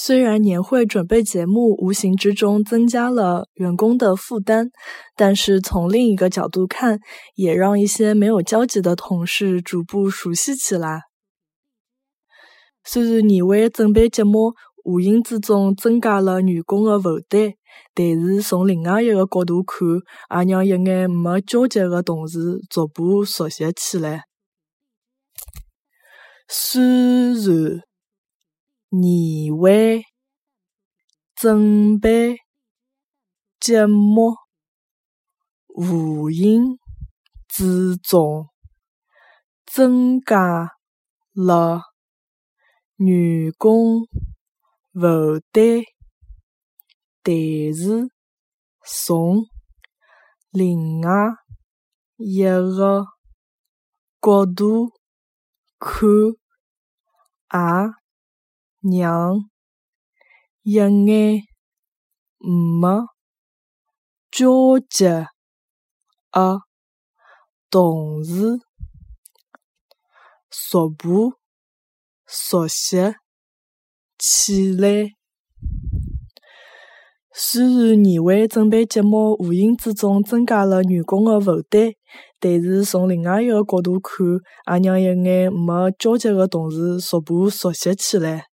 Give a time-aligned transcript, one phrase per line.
[0.00, 4.70] 虽然年会准备节目无形之中增加了员工的负担，
[5.16, 7.00] 但是从另一个角度看，
[7.34, 11.02] 也让一些没有交集的同事逐步熟悉起来。
[12.84, 17.54] 虽然年会准备节目无形之中增加了员工的负担，
[17.92, 19.98] 但是从另外一个角度看，
[20.36, 24.26] 也让一眼没交集的同事逐步熟悉起来。
[26.46, 26.80] 虽
[27.34, 27.87] 然。
[28.90, 30.02] 年会
[31.34, 32.38] 准备
[33.60, 34.34] 节目
[35.68, 36.78] 无形
[37.48, 38.48] 之中
[39.66, 40.70] 增加
[41.32, 41.82] 了
[42.96, 44.06] 员工
[44.94, 45.82] 负担，
[47.22, 47.34] 但
[47.74, 48.08] 是
[48.84, 49.44] 从
[50.50, 51.10] 另外
[52.16, 53.04] 一个
[54.20, 54.90] 角度
[55.78, 56.08] 看，
[57.52, 58.07] 也。
[58.80, 59.50] 让
[60.62, 60.92] 一眼
[62.38, 63.06] 没
[64.30, 65.28] 交集的
[67.70, 68.60] 同事
[70.50, 71.32] 逐步
[72.26, 72.96] 熟悉
[74.18, 75.10] 起来。
[77.32, 81.92] 虽然年会准备节目无形之中增加了员工的负担，
[82.40, 88.46] 但是从另外一个角度看，也让一眼没交集的同事逐步熟悉起来。